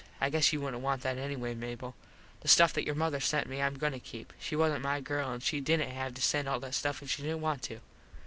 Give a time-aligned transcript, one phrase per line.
[0.19, 1.93] I guess you wouldnt want that anyway Mable.
[2.39, 4.33] The stuff that your mother sent me Im going to keep.
[4.39, 7.21] She wasnt my girl an she didnt have to send all that stuff if she
[7.21, 7.81] didnt want to.